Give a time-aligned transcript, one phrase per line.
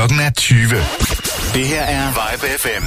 [0.00, 0.76] Klokken er 20.
[1.54, 2.84] Det her er Vibe FM.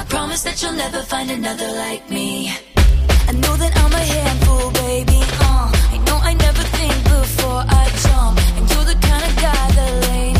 [0.00, 2.28] I promise that you'll never find another like me.
[3.30, 5.20] I know that I'm a handful, baby.
[5.48, 8.36] Uh, I know I never think before I jump.
[8.56, 10.39] And you're the kind of guy the ladies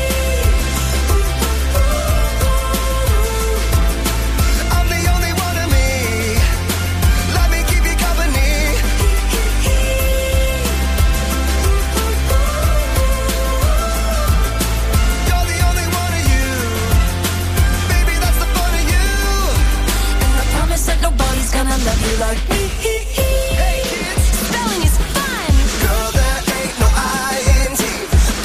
[21.85, 22.61] love you like me.
[22.85, 25.51] Hey kids, Spelling is fun,
[25.81, 26.87] girl, there ain't no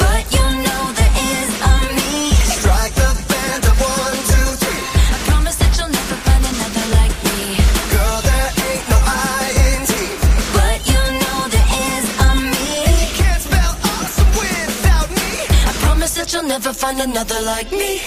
[0.01, 2.13] but you know there is a me.
[2.57, 4.85] Strike the band of one, two, three.
[5.15, 7.39] I promise that you'll never find another like me.
[7.93, 8.99] Girl, there ain't no.
[10.57, 12.69] But you know there is a me.
[13.21, 15.31] Can't spell awesome without me.
[15.71, 18.01] I promise that you'll never find another like me.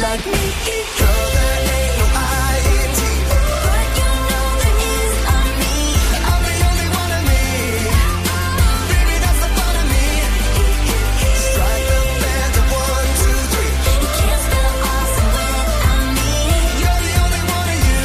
[0.00, 0.42] Like me.
[0.98, 3.00] Girl, there ain't no I-N-T.
[3.64, 5.74] But you know there is on me.
[6.28, 7.42] I'm the only one of me.
[8.90, 10.04] Baby, that's the fun of me.
[11.48, 13.72] Strike the band of one, two, three.
[14.02, 16.32] You can't spell awesome without me.
[16.82, 18.02] You're the only one of you.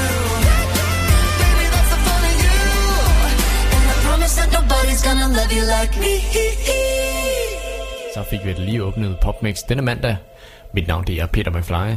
[1.42, 2.60] Baby, that's the fun of you.
[3.76, 6.14] And I promise that nobody's gonna love you like me.
[8.14, 10.16] Så fik vi det lige åbnet PopMix denne mandag.
[10.74, 11.96] Mit navn det er Peter McFly.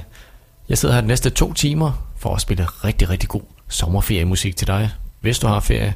[0.69, 4.67] Jeg sidder her de næste to timer for at spille rigtig, rigtig god sommerferiemusik til
[4.67, 4.91] dig,
[5.21, 5.95] hvis du har ferie.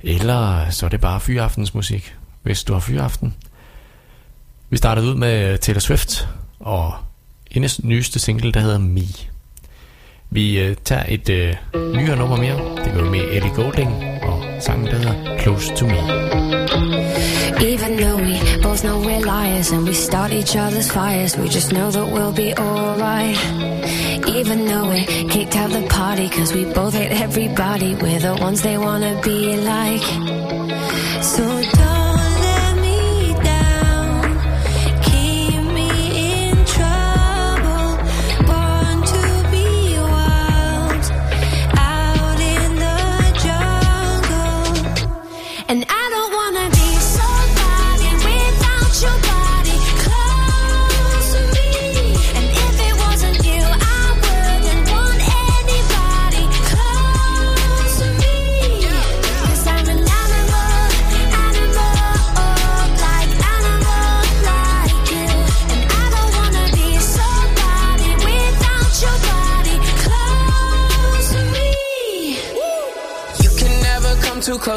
[0.00, 3.34] Eller så er det bare fyraftensmusik, hvis du har fyraften.
[4.70, 6.28] Vi startede ud med Taylor Swift
[6.60, 6.94] og
[7.50, 9.31] hendes nyeste single, der hedder Me.
[10.34, 12.56] Vi øh, tager et øh, nyere nummer mere.
[12.84, 13.90] Det går med Ellie Goulding
[14.22, 15.98] og sangen, der hedder Close to Me.
[17.72, 21.70] Even though we both know we're liars and we start each other's fires, we just
[21.70, 23.38] know that we'll be alright.
[24.38, 25.00] Even though we
[25.34, 29.56] kicked out the party cause we both hate everybody, we're the ones they wanna be
[29.72, 30.06] like.
[31.22, 31.51] So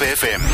[0.00, 0.49] Trip FM.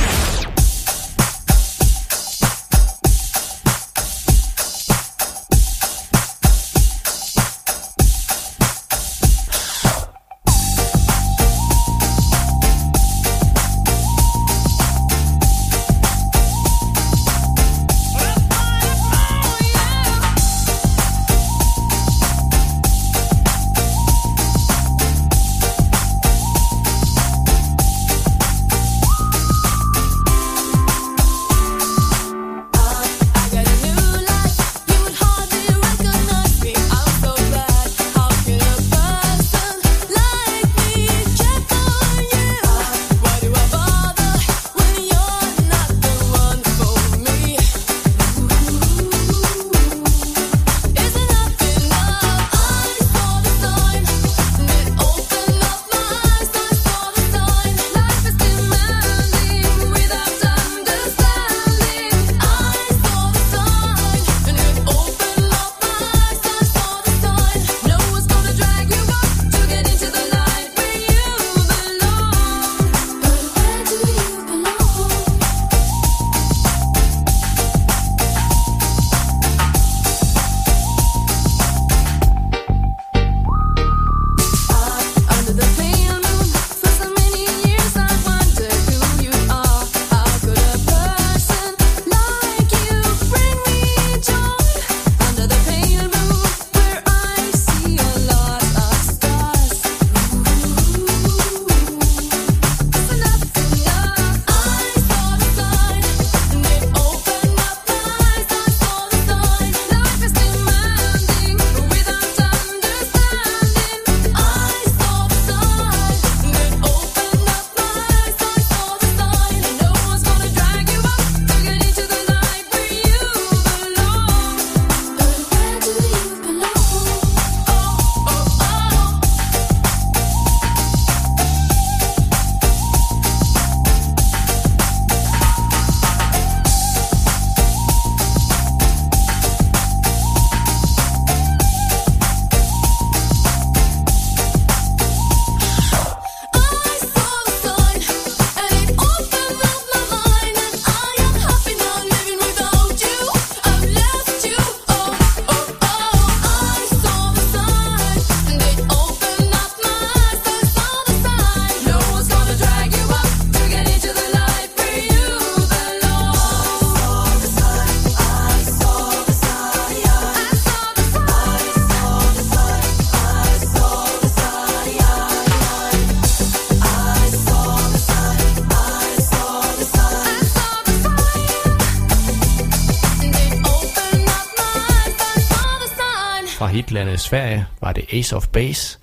[187.16, 188.98] øh, Sverige var det Ace of Base,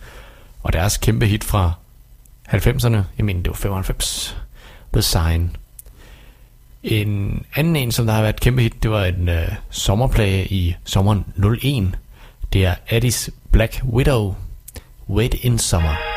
[0.63, 1.72] og deres kæmpe hit fra
[2.48, 4.38] 90'erne, jeg mener det var 95,
[4.93, 5.55] The Sign.
[6.84, 10.46] En anden en, som der har været et kæmpe hit, det var en øh, sommerplage
[10.46, 11.25] i sommeren
[11.63, 11.98] 01.
[12.53, 14.36] Det er Addis Black Widow,
[15.10, 16.12] Wait in Summer.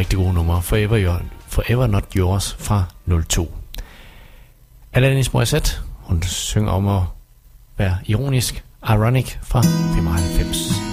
[0.00, 0.62] rigtig gode numre.
[0.62, 2.84] Forever, Your, Forever Not Yours fra
[3.28, 3.54] 02.
[4.92, 7.02] Alanis Morissette, hun synger om at
[7.78, 10.89] være ironisk, ironic fra 95.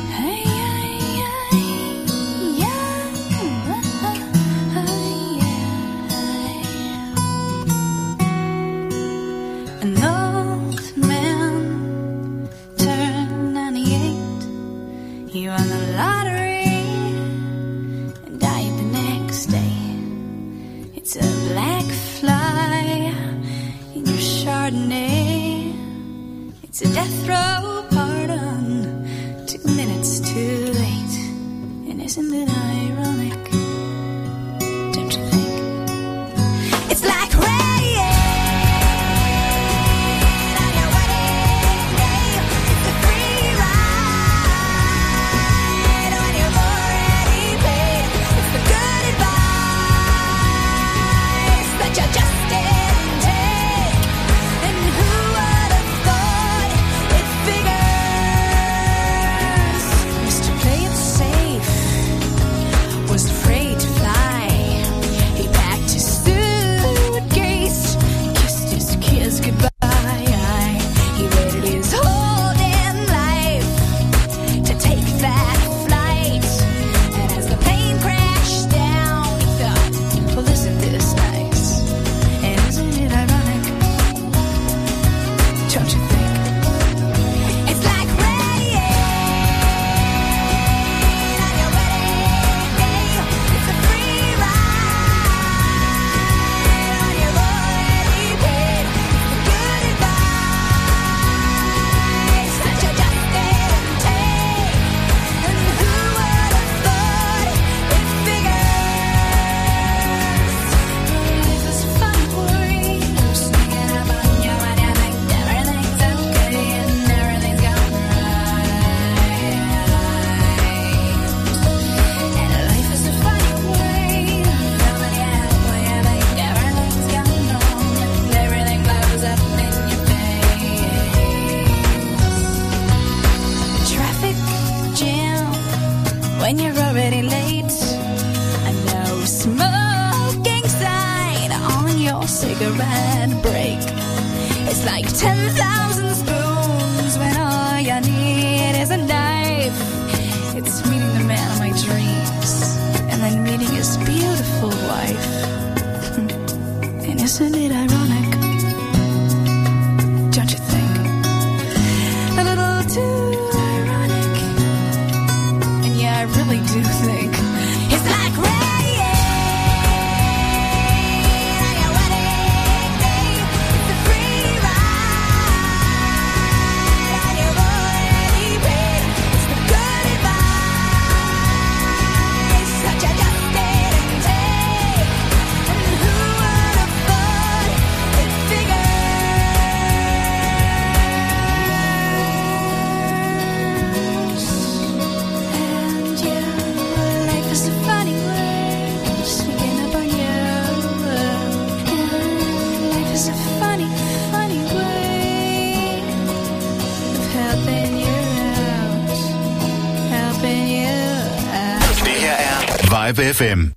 [213.18, 213.77] TripFM.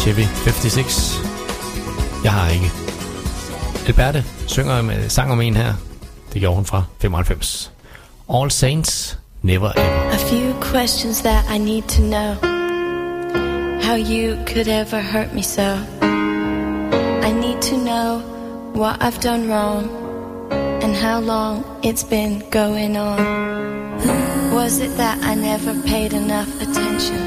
[0.00, 1.14] Chevy 56.
[2.24, 2.70] Jeg har ikke.
[3.86, 5.74] Alberte synger øh, sang om en her.
[6.32, 7.72] Det gjorde hun fra 95.
[8.34, 10.12] All Saints, Never Ever.
[10.12, 12.34] A few questions that I need to know.
[13.82, 15.68] How you could ever hurt me so.
[17.28, 18.20] I need to know
[18.74, 19.84] what I've done wrong.
[20.82, 23.18] And how long it's been going on.
[24.54, 27.20] Was it that I never paid enough attention?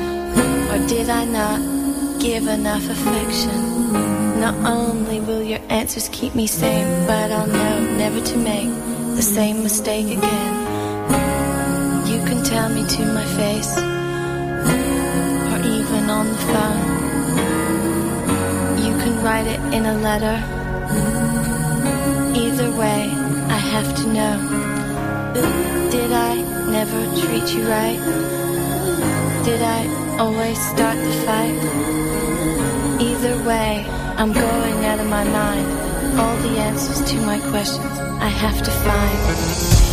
[0.71, 1.82] Or did I not?
[2.23, 4.39] give enough affection.
[4.39, 8.69] Not only will your answers keep me sane, but I'll know never to make
[9.17, 10.53] the same mistake again.
[12.07, 13.77] You can tell me to my face,
[15.51, 16.83] or even on the phone.
[18.85, 20.37] You can write it in a letter.
[22.39, 23.01] Either way,
[23.57, 24.35] I have to know.
[25.91, 26.35] Did I
[26.71, 28.42] never treat you right?
[29.45, 31.59] Did I always start the fight?
[33.01, 33.85] Either way,
[34.17, 35.67] I'm going out of my mind.
[36.17, 39.92] All the answers to my questions I have to find.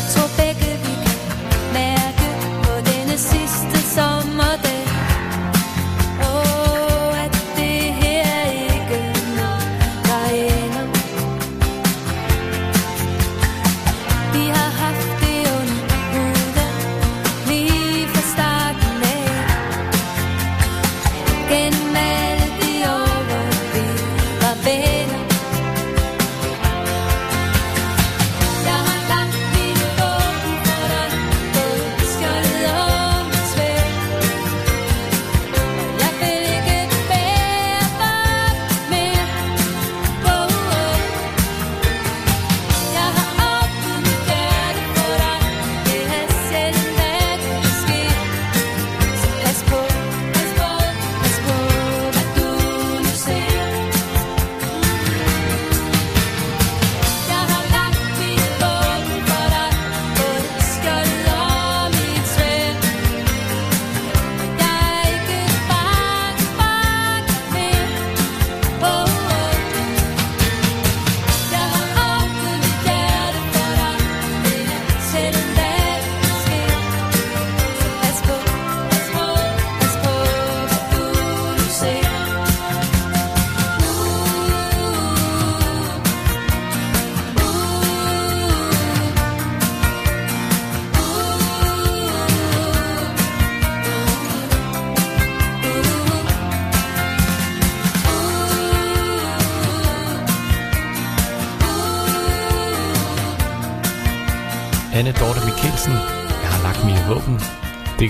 [0.00, 0.29] that's all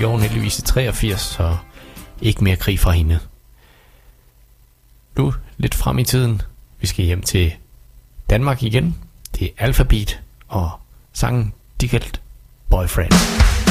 [0.00, 1.56] fik ovnen heldigvis i 83, så
[2.22, 3.18] ikke mere krig fra hende.
[5.16, 6.42] Nu lidt frem i tiden.
[6.80, 7.52] Vi skal hjem til
[8.30, 8.96] Danmark igen.
[9.38, 10.70] Det er Alphabet og
[11.12, 12.20] sangen Dickelt
[12.70, 13.69] Boyfriend.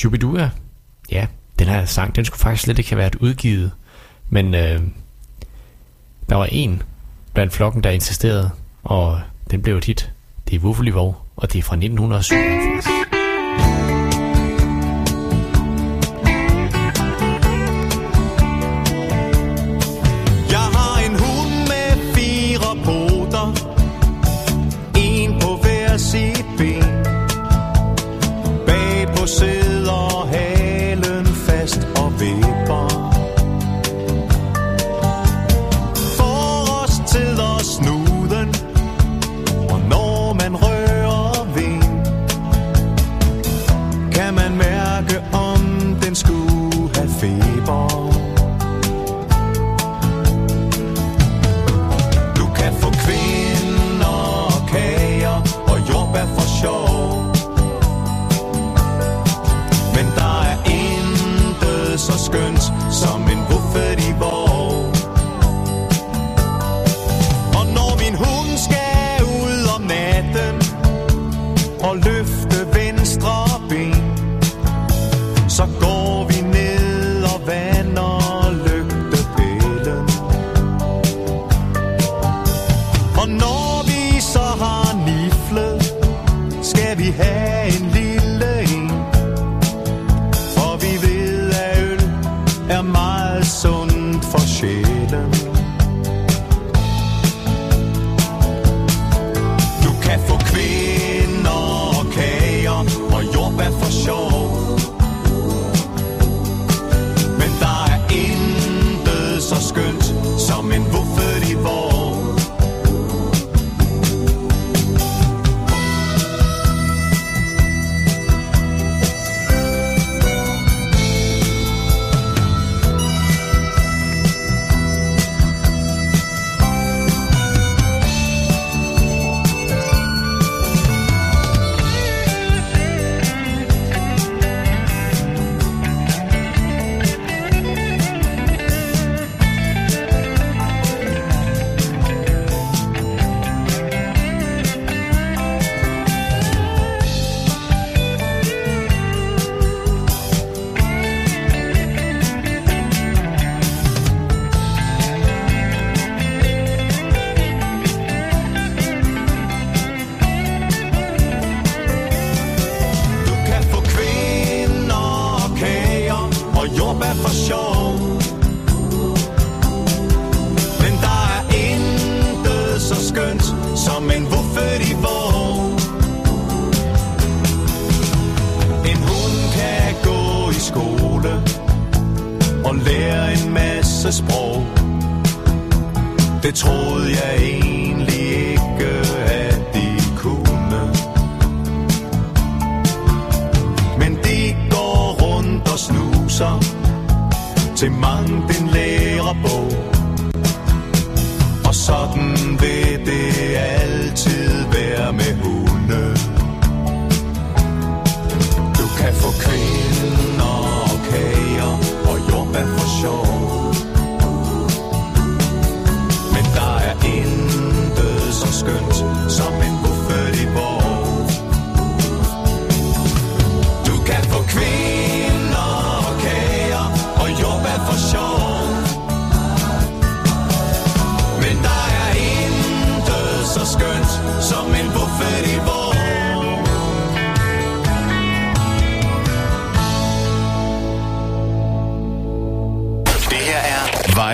[0.00, 0.50] Shubidua,
[1.10, 1.26] ja,
[1.58, 3.72] den her sang, den skulle faktisk slet ikke have været udgivet,
[4.30, 4.80] men øh,
[6.28, 6.82] der var en
[7.34, 8.50] blandt flokken, der insisterede,
[8.82, 9.20] og
[9.50, 10.12] den blev et hit.
[10.48, 12.59] Det er Wuffelivo, og det er fra 1907.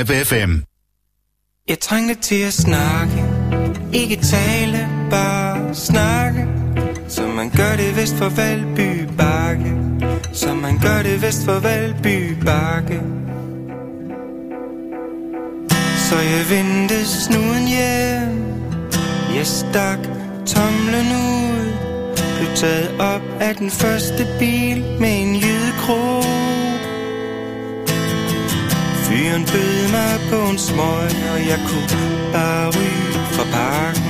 [0.06, 0.62] Vibe FM.
[1.68, 3.24] Jeg trængte til at snakke,
[3.92, 6.46] ikke tale, bare snakke.
[7.08, 9.72] Som man gør det vest for Valby Bakke.
[10.32, 13.00] Som man gør det vest for Valby Bakke.
[16.08, 18.44] Så jeg vendte snuden hjem.
[19.36, 19.98] Jeg stak
[20.46, 21.72] tomlen ud.
[22.38, 26.55] Blev taget op af den første bil med en jydekrog.
[29.08, 31.98] Fyren bød mig på en smøg, og jeg kunne
[32.32, 34.02] bare ryge fra parken.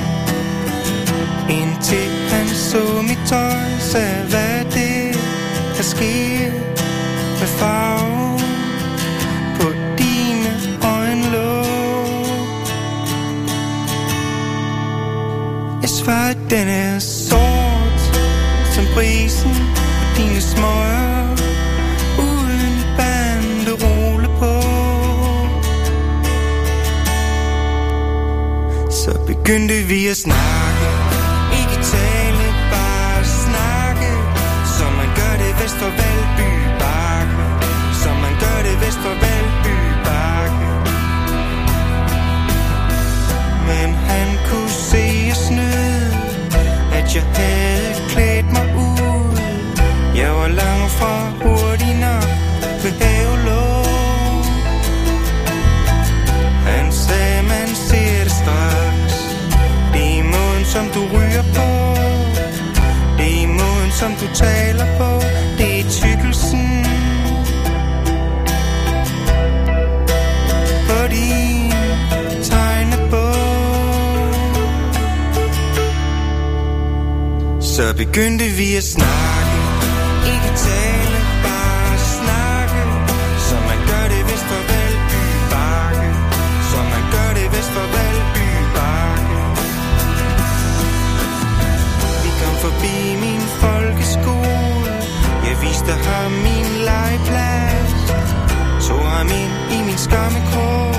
[1.49, 5.19] Indtil han så mit tøj, sagde, hvad det
[5.77, 6.51] der sker
[7.39, 8.39] med farven
[9.59, 9.67] på
[9.97, 10.51] dine
[10.83, 12.25] øjenlåg.
[15.81, 18.01] Jeg svarede, den er sort
[18.73, 19.83] som brisen på
[20.17, 21.06] dine smøger.
[29.47, 30.87] Begyndte vi at snakke.
[31.59, 34.09] Ikke tale, bare snakke.
[34.77, 37.45] Som man gør det vest for Valby Bakke.
[38.03, 39.77] Som man gør det vest for Valby
[40.07, 40.69] Bakke.
[43.69, 46.17] Men han kunne se og snyde
[46.97, 49.37] At jeg havde klædt mig ud.
[50.15, 52.29] Jeg var langt fra hurtig nok
[52.83, 53.66] ved havelåg.
[60.77, 61.69] Som du ryger på.
[63.17, 65.09] Det er måden, som du taler på.
[65.57, 66.85] Det er tykkelsen.
[70.87, 71.71] På din
[72.43, 73.53] tegnebog.
[77.61, 79.36] Så begyndte vi at snakke.
[95.77, 97.91] Jeg viste ham min legeplads
[98.87, 100.95] Tog ham ind i min skammekrog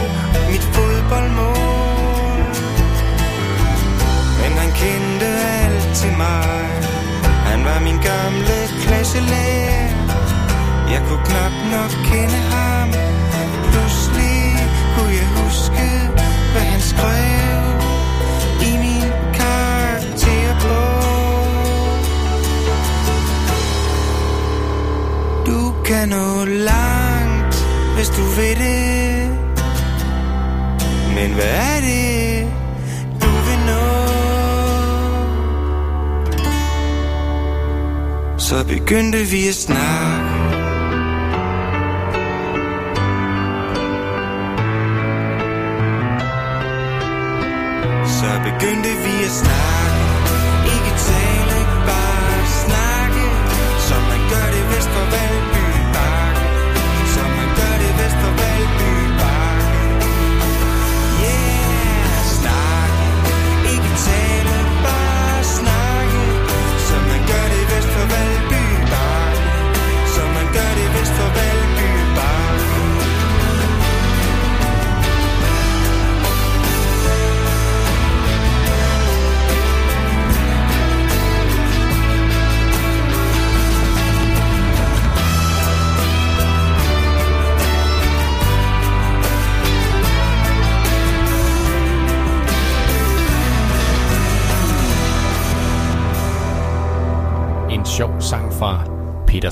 [0.51, 2.41] Mit fodboldmål.
[4.41, 6.67] Men han kendte alt til mig.
[7.51, 9.89] Han var min gamle klasselærer.
[10.93, 12.89] Jeg kunne knap nok kende ham.
[13.71, 14.39] Pludselig
[14.95, 15.87] kunne jeg huske
[16.53, 17.58] Hvad han skrev.
[25.89, 27.55] Kan nå langt
[27.95, 29.31] Hvis du vil det.
[31.15, 32.47] Men hvad er det
[33.23, 33.89] Du vil nå?
[38.39, 40.29] Så begyndte vi at snakke.
[48.07, 49.68] Så begyndte vi at snakke.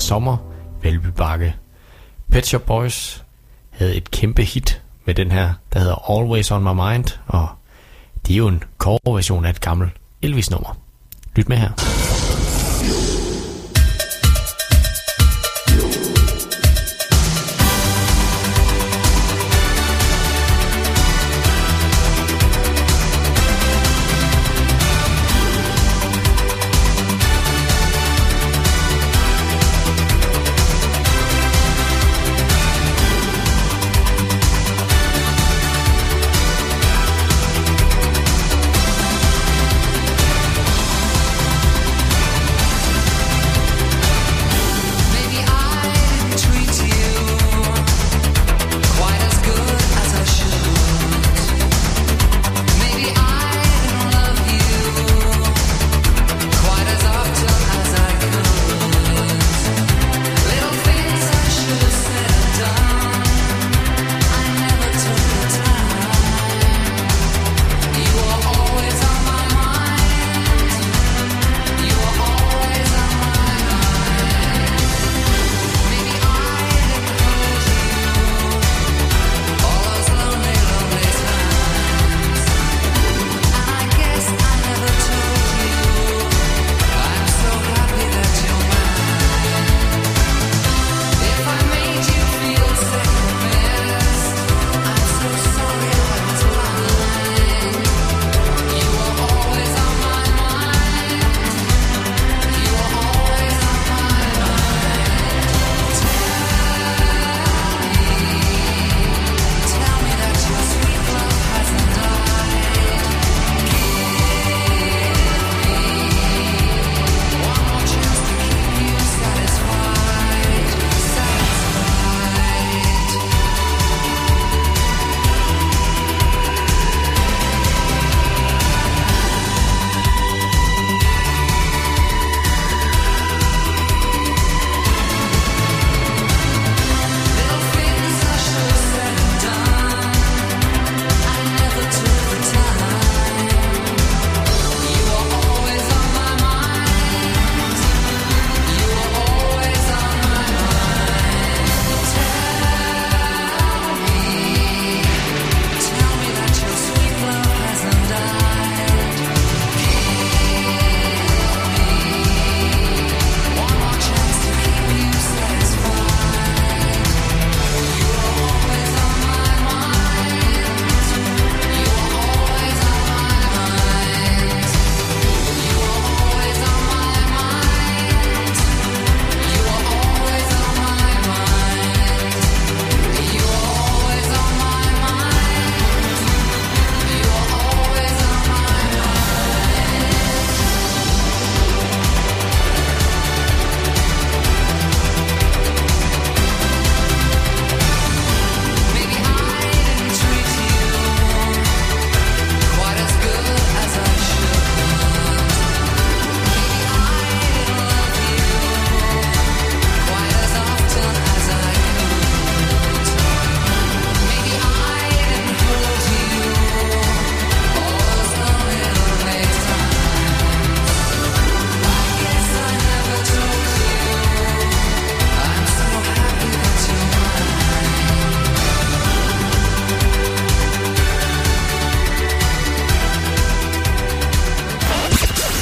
[0.07, 0.37] Sommer,
[0.83, 1.55] Valby Bakke.
[2.31, 3.23] Pet Shop Boys
[3.69, 7.47] havde et kæmpe hit med den her, der hedder Always On My Mind, og
[8.27, 9.91] det er jo en coverversion af et gammelt
[10.21, 10.77] Elvis-nummer.
[11.35, 13.26] Lyt med her.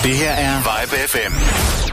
[0.06, 1.85] Det her er Vibe FM.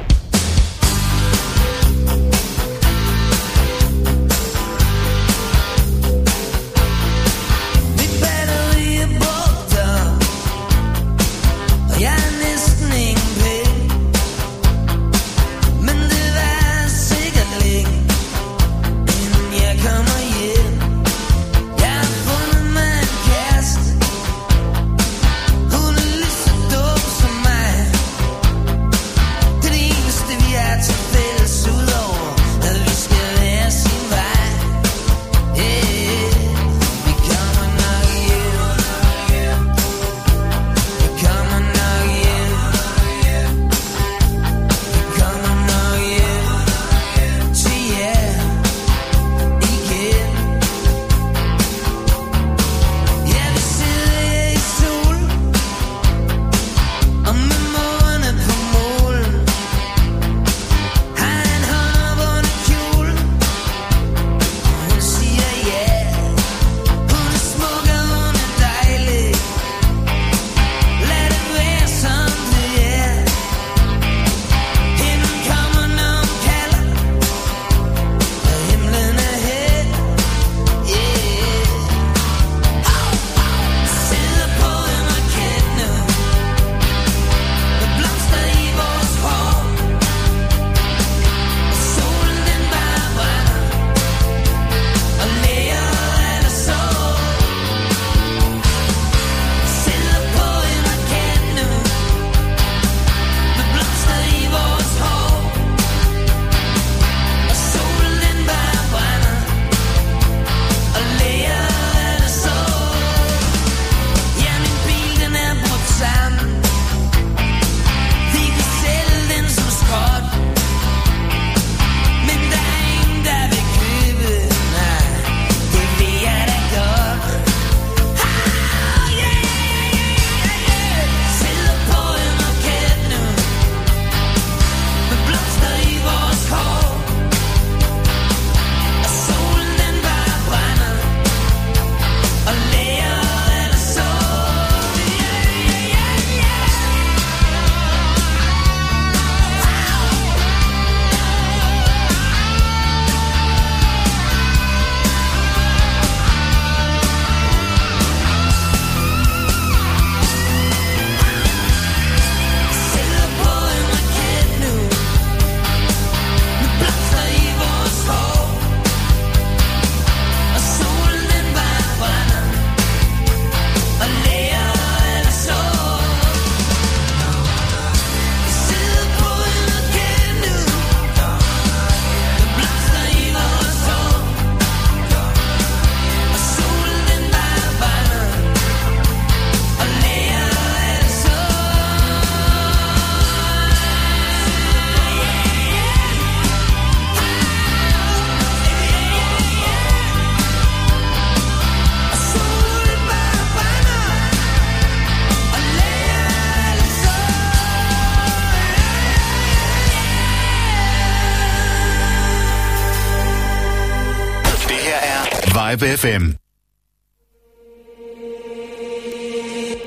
[215.82, 216.36] FM.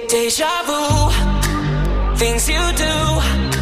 [0.10, 3.55] Deja vu, things you do.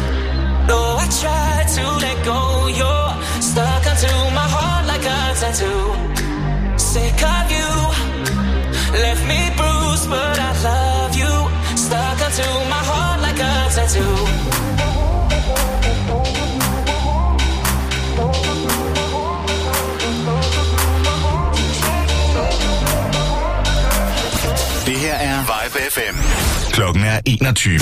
[26.74, 27.78] Klokken er 21.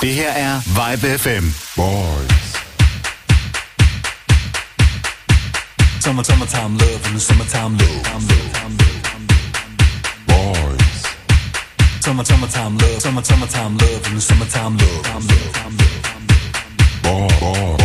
[0.00, 1.44] Det her er Vibe FM.
[1.76, 2.42] Boys.
[6.00, 8.04] Summer, time love and the summer time love.
[10.26, 11.06] Boys.
[12.04, 15.06] Summer, time love, summer, time love and the summer time love.
[17.02, 17.81] Boys.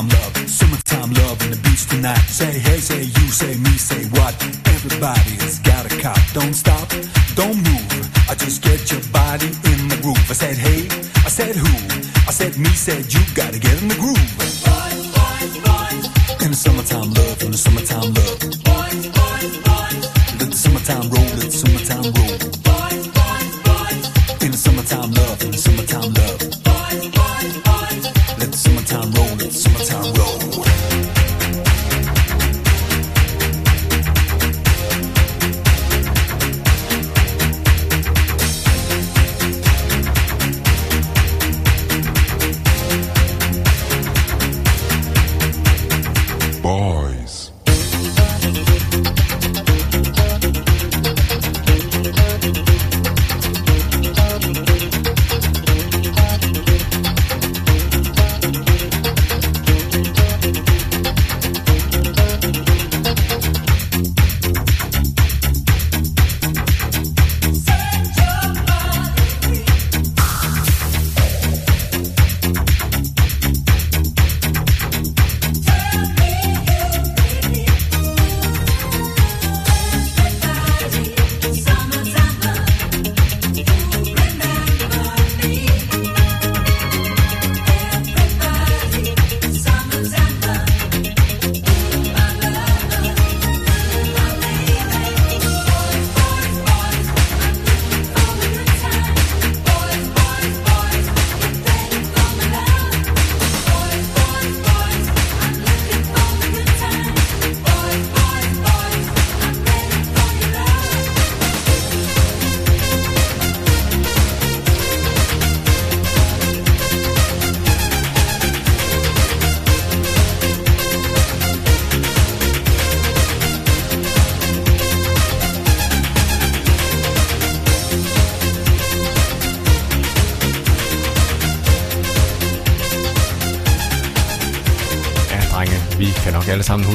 [0.00, 2.24] summertime love, summertime love the beach tonight.
[2.28, 4.34] Say hey, say you, say me, say what?
[4.66, 6.18] Everybody's got a cop.
[6.32, 6.89] Don't stop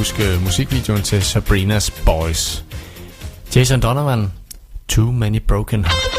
[0.05, 2.63] huske musikvideoen til Sabrina's Boys.
[3.55, 4.31] Jason Donovan,
[4.87, 6.14] Too Many Broken Hearts.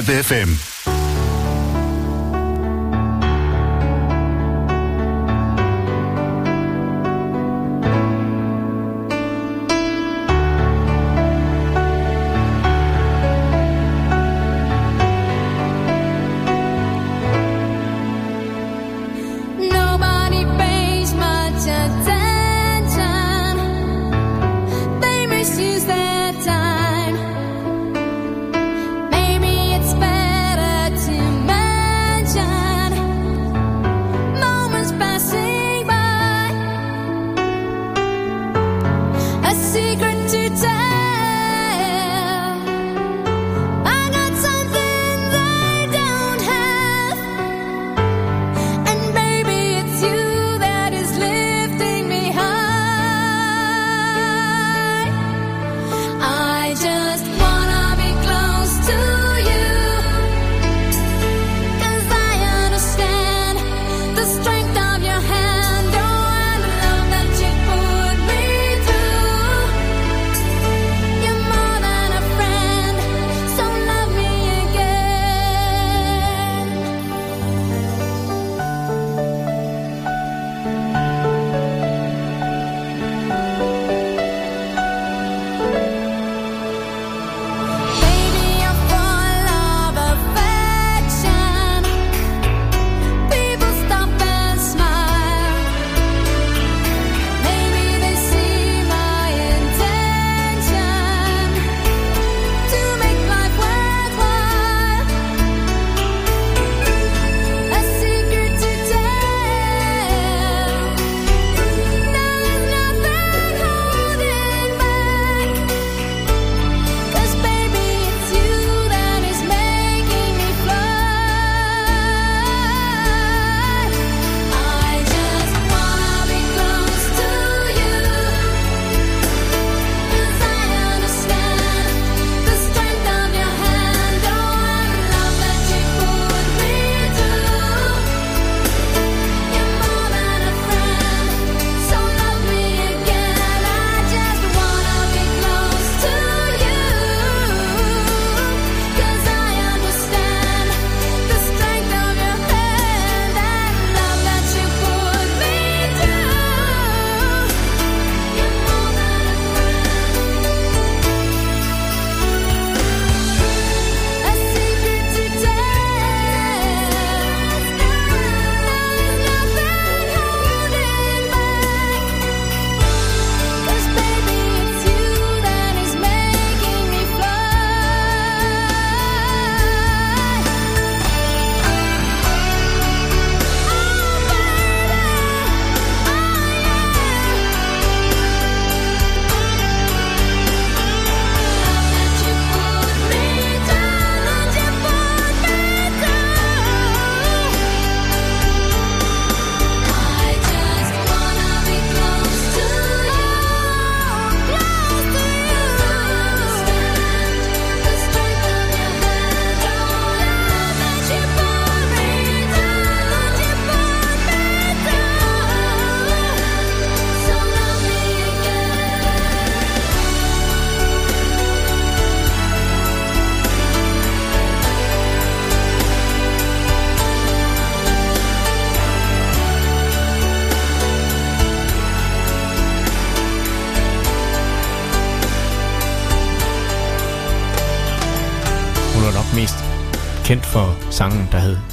[0.00, 0.69] Vibe FM.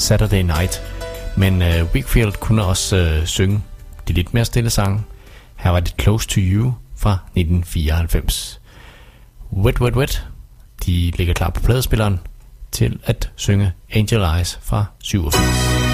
[0.07, 0.81] Saturday Night.
[1.38, 3.63] Men øh, Wakefield kunne også øh, synge
[4.07, 5.03] de lidt mere stille sange.
[5.55, 8.61] Her var det Close to You fra 1994.
[9.53, 10.27] Wet Wet Wet,
[10.85, 12.19] de ligger klar på pladespilleren
[12.71, 15.86] til at synge Angel Eyes fra 87.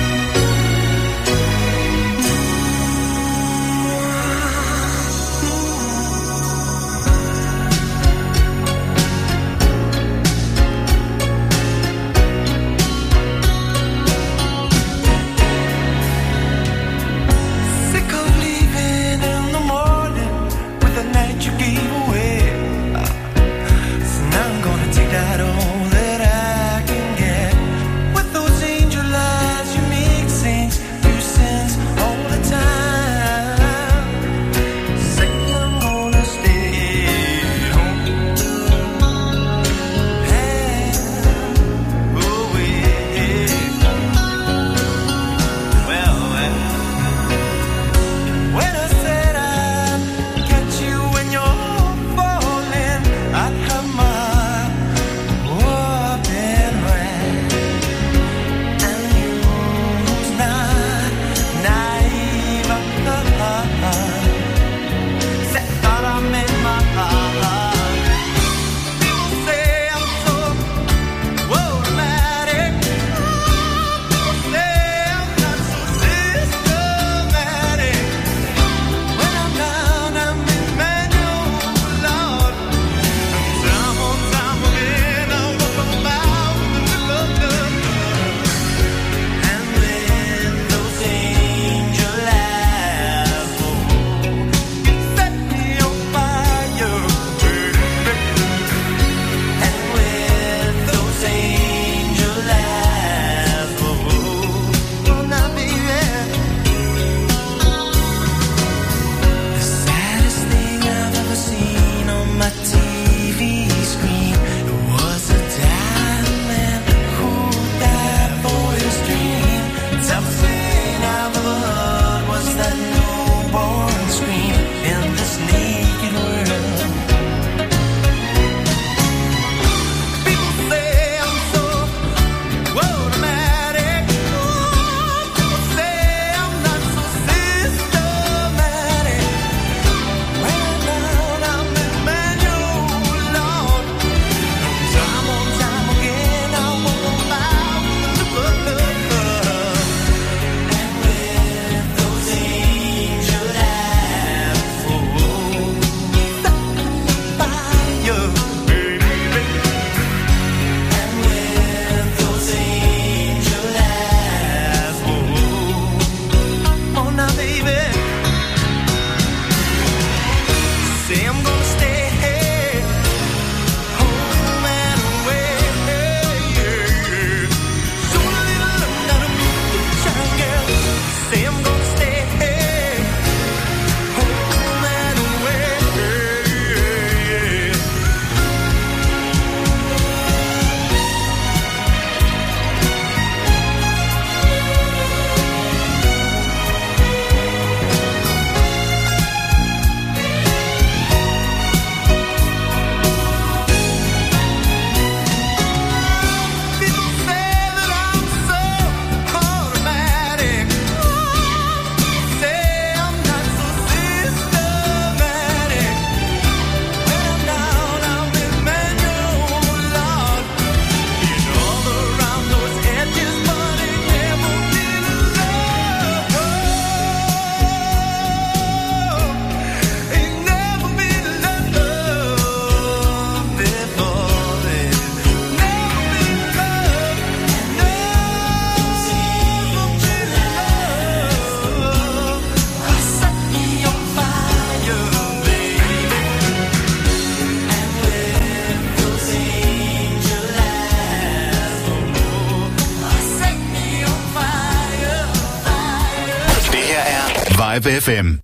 [257.83, 258.42] Vibe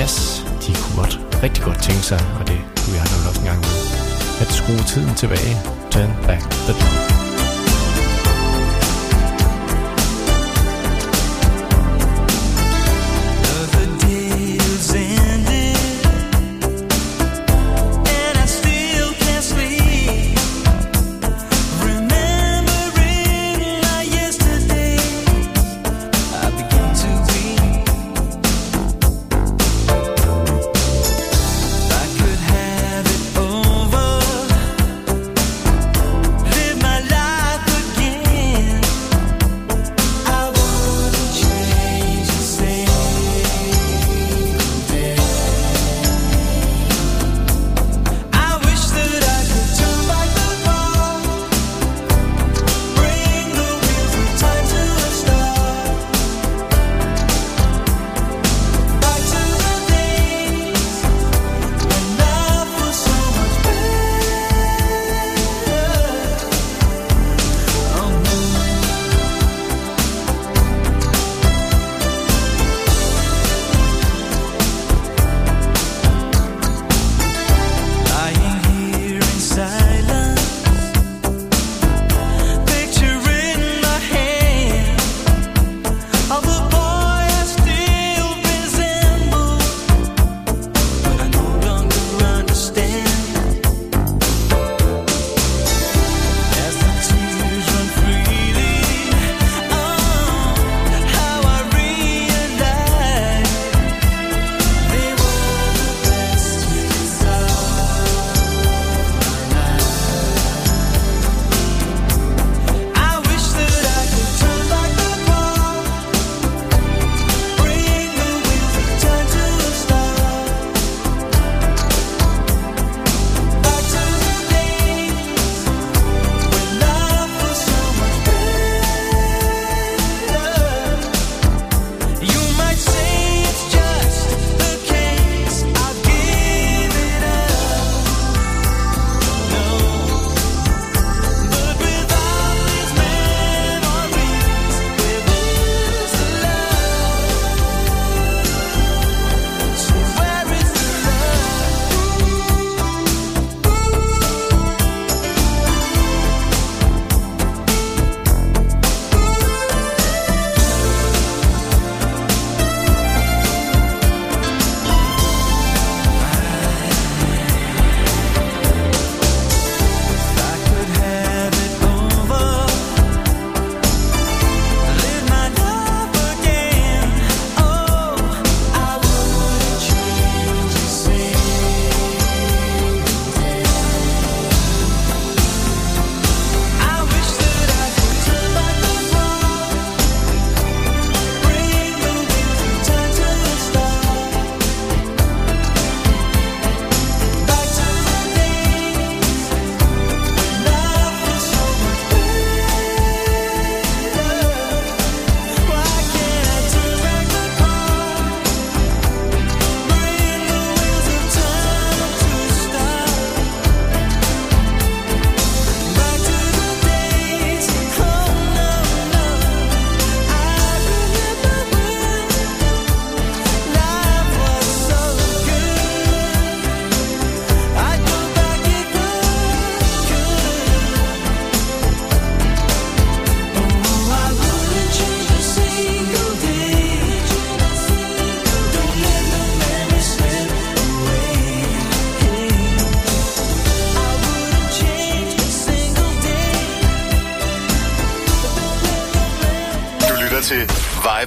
[0.00, 3.46] jazz, de kunne godt, rigtig godt tænke sig, og det kunne jeg nok også en
[3.46, 3.74] gang med,
[4.42, 5.79] at skrue tiden tilbage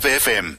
[0.04, 0.53] Trip FM.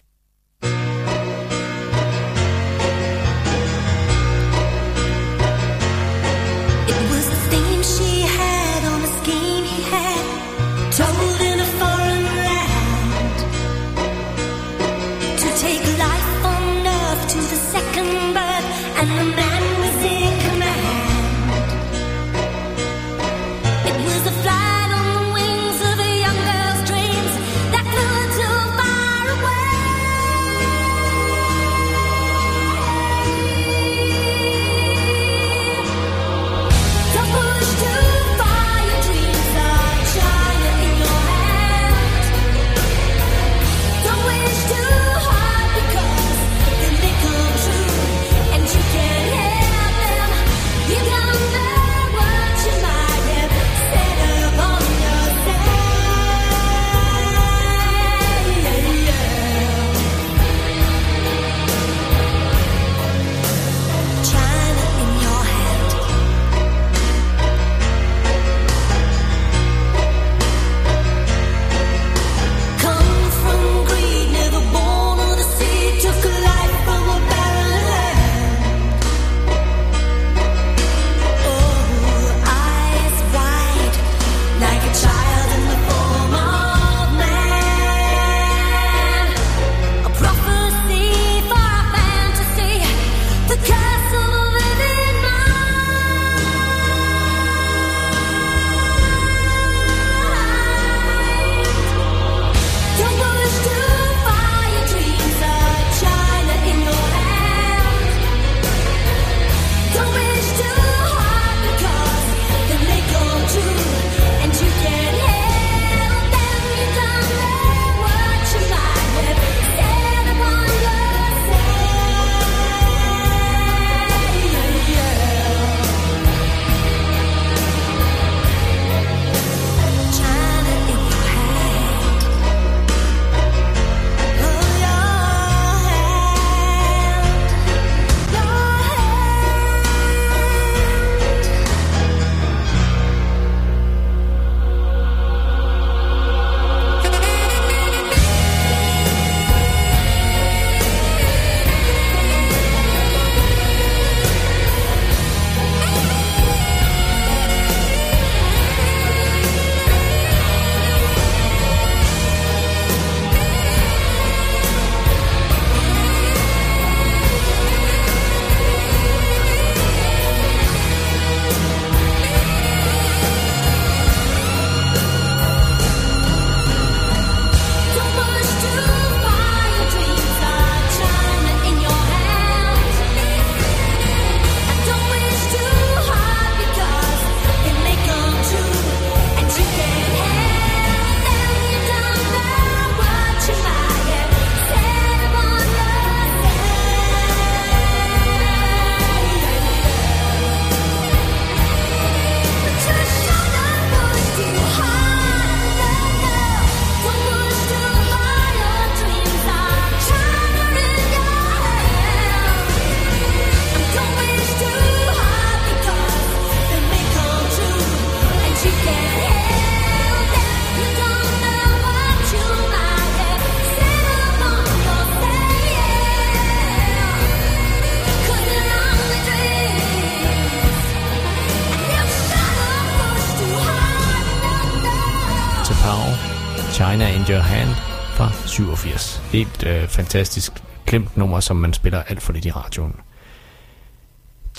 [239.34, 240.52] helt øh, fantastisk
[240.86, 242.94] klemt nummer, som man spiller alt for lidt i radioen.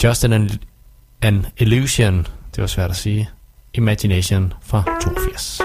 [0.04, 0.50] Justin and
[1.22, 3.30] an Illusion, det var svært at sige,
[3.74, 5.65] Imagination fra 82.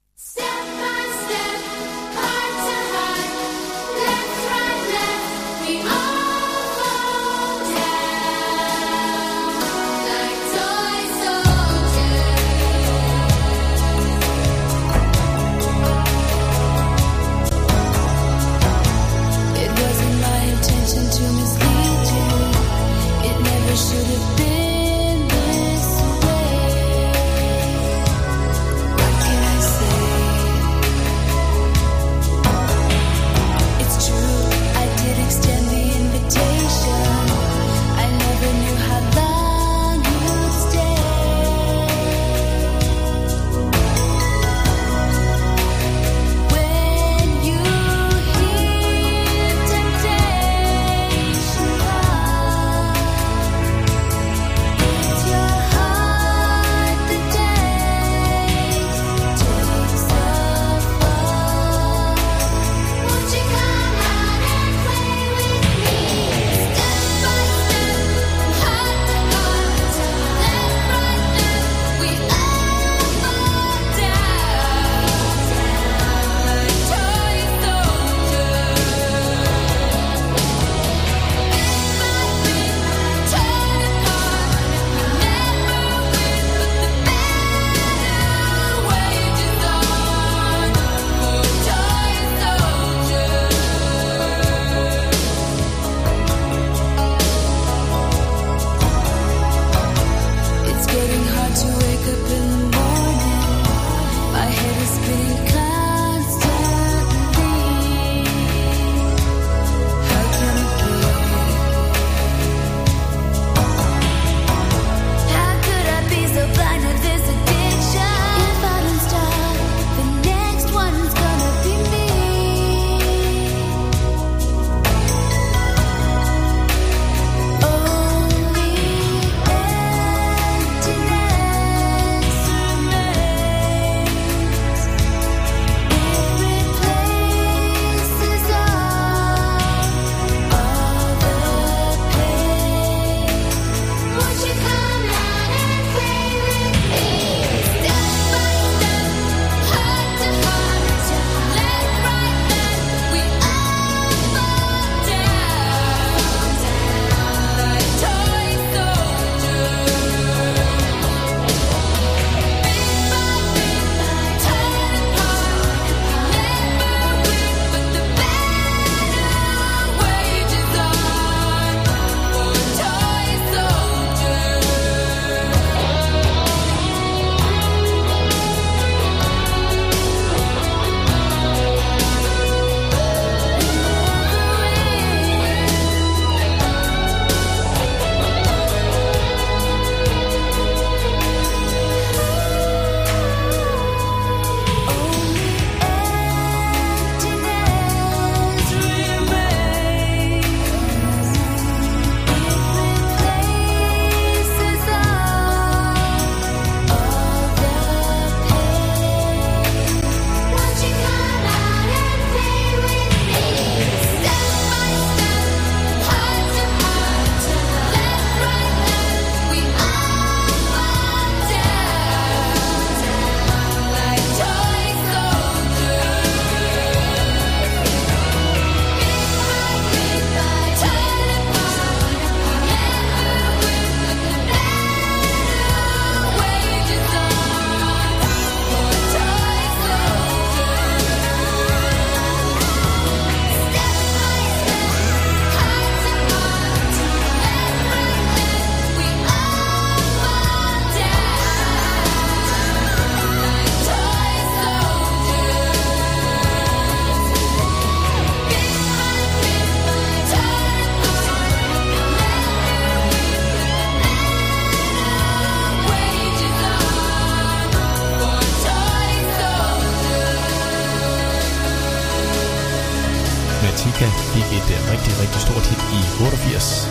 [273.81, 276.87] Tika fik et øh, rigtig, rigtig stort hit i 88.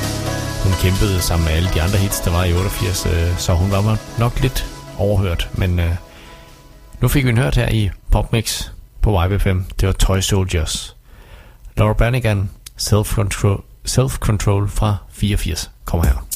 [0.64, 3.70] Hun kæmpede sammen med alle de andre hits, der var i 88, øh, så hun
[3.70, 4.66] var nok lidt
[4.98, 5.50] overhørt.
[5.54, 5.94] Men øh,
[7.00, 8.68] nu fik vi en hørt her i Popmix
[9.02, 9.48] på YB5.
[9.80, 10.96] Det var Toy Soldiers.
[11.76, 16.29] Laura Branigan, Self Control, Self Control fra 84, kommer her.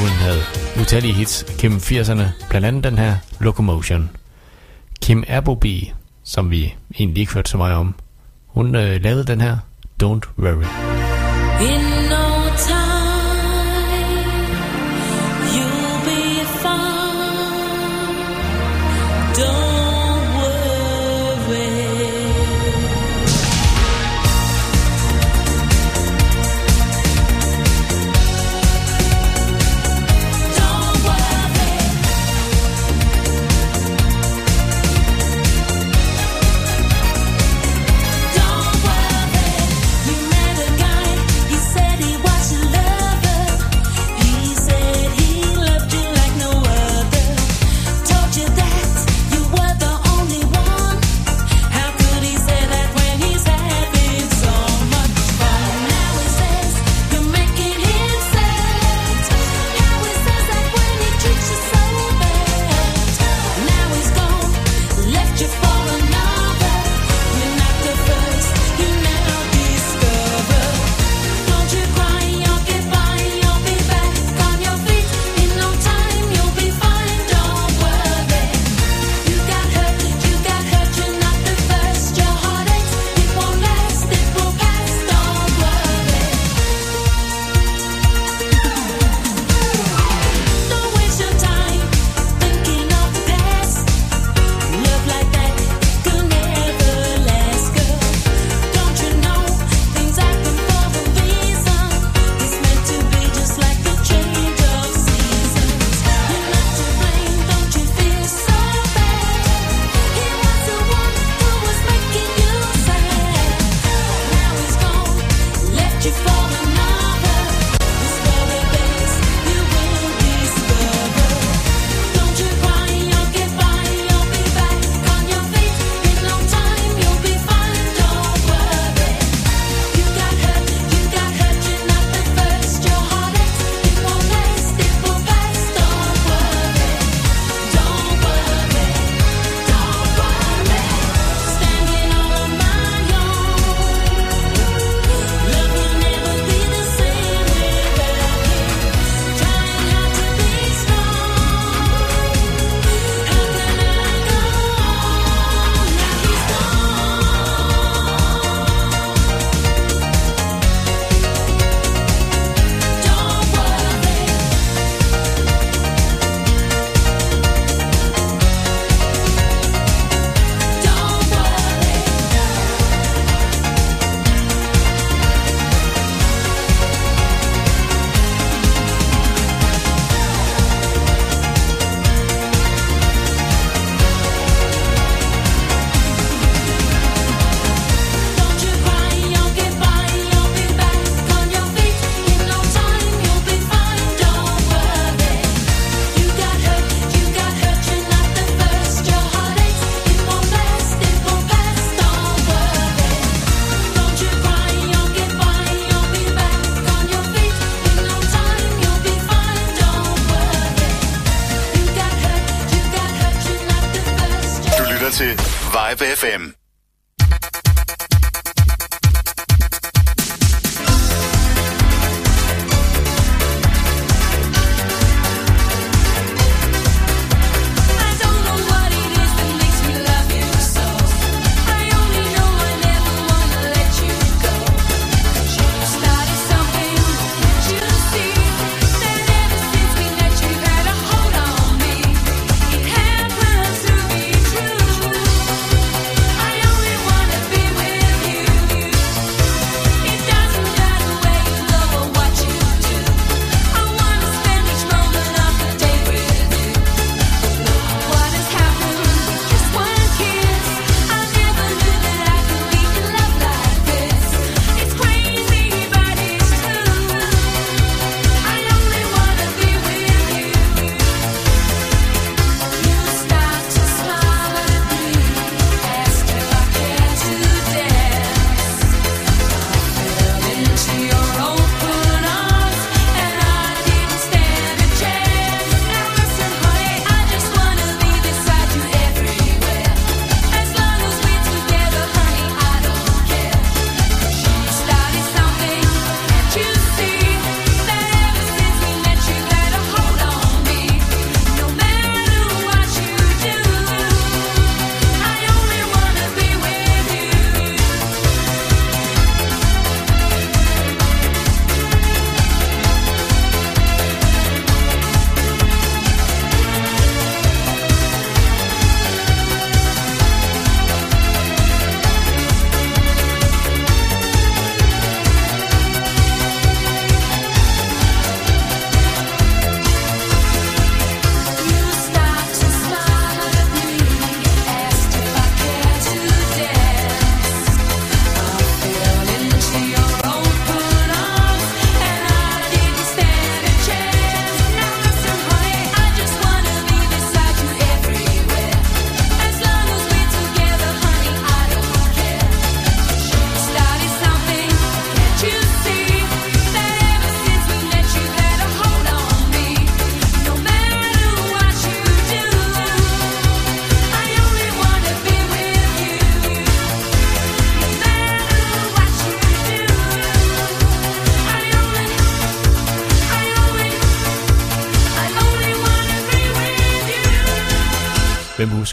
[0.00, 0.40] hun havde
[0.80, 4.10] utallige hits gennem 80'erne, blandt andet den her Locomotion.
[5.02, 5.84] Kim Appleby,
[6.24, 7.94] som vi egentlig ikke hørte så meget om,
[8.46, 9.56] hun øh, lavede den her
[10.02, 10.68] Don't Worry.
[11.62, 11.97] In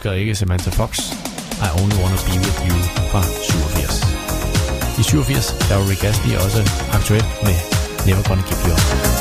[0.05, 0.99] elsker ikke Samantha Fox.
[1.61, 2.77] I Only Wanna Be With You
[3.11, 4.99] fra 87.
[4.99, 6.61] I 87 der var Rick Astley også
[6.93, 7.55] aktuel med
[8.05, 9.14] Never Gonna Give You Up.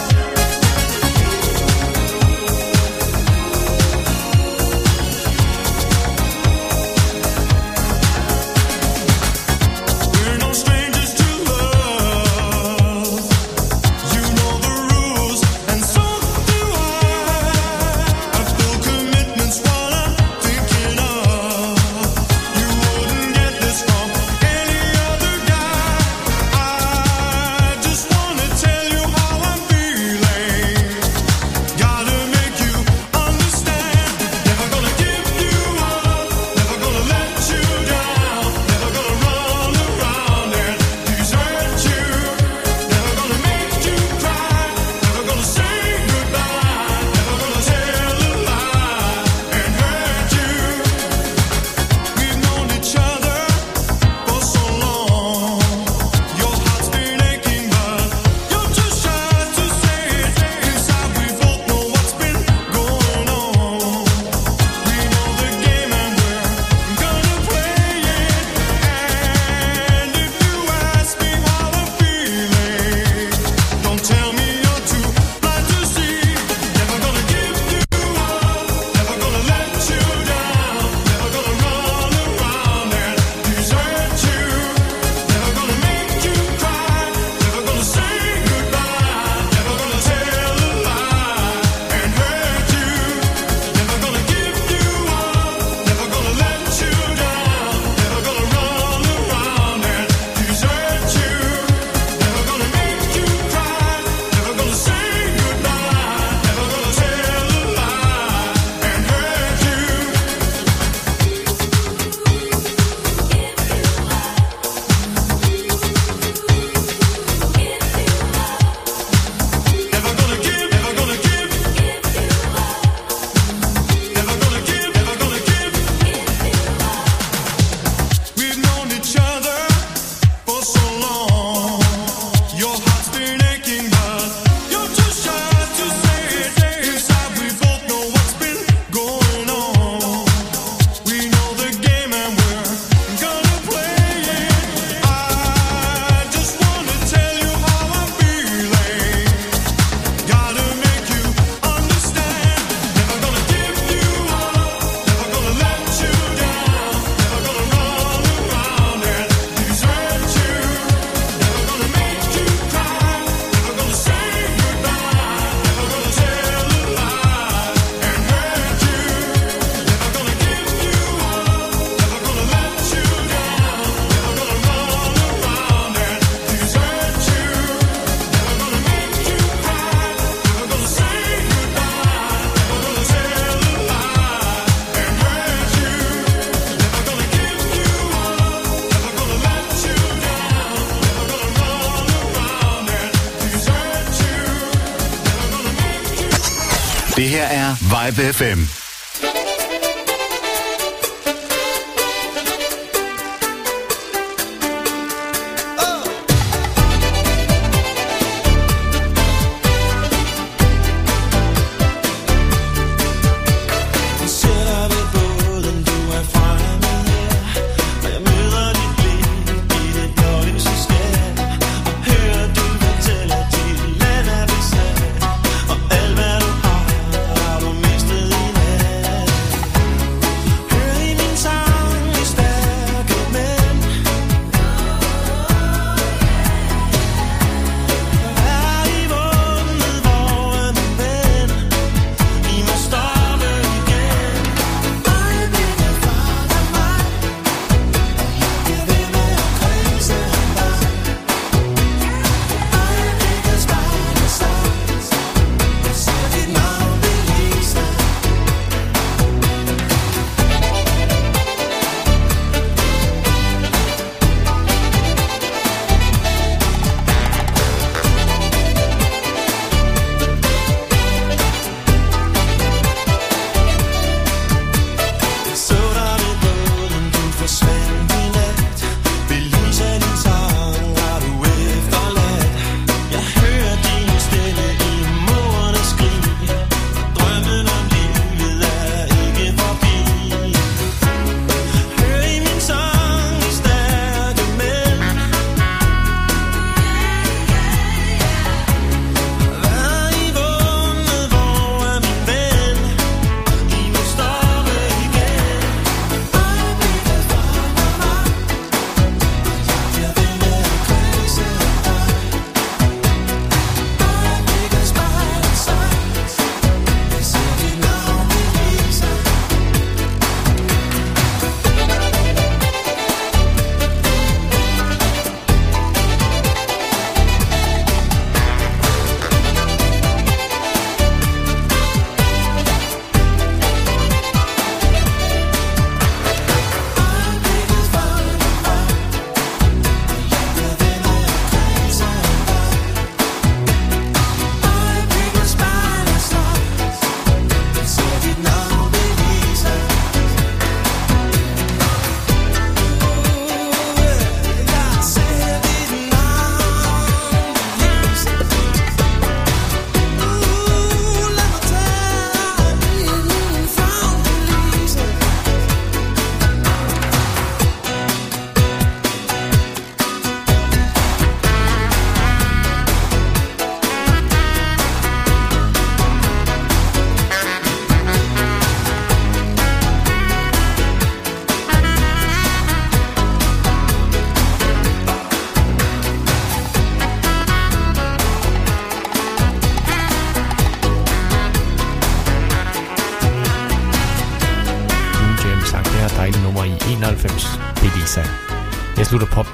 [198.05, 198.74] Live FM.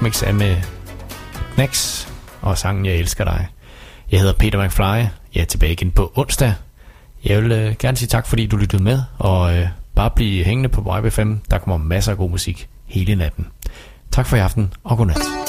[0.01, 0.57] Mix er med
[1.53, 2.05] Knax
[2.41, 3.47] og sangen Jeg elsker dig.
[4.11, 4.83] Jeg hedder Peter McFly.
[5.35, 6.53] Jeg er tilbage igen på onsdag.
[7.25, 10.69] Jeg vil øh, gerne sige tak, fordi du lyttede med, og øh, bare blive hængende
[10.69, 11.41] på Vibe 5.
[11.51, 13.47] Der kommer masser af god musik hele natten.
[14.11, 15.40] Tak for i aften, og godnat.